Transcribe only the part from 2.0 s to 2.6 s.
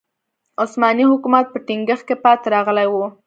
کې پاتې